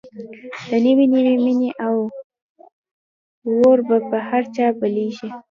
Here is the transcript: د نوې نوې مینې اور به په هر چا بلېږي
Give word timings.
د 0.69 0.71
نوې 0.85 1.05
نوې 1.13 1.35
مینې 1.45 1.69
اور 1.85 3.77
به 3.87 3.97
په 4.09 4.17
هر 4.27 4.43
چا 4.55 4.65
بلېږي 4.79 5.27